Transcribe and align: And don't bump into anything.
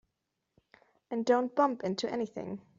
And 1.11 1.23
don't 1.23 1.53
bump 1.53 1.83
into 1.83 2.11
anything. 2.11 2.59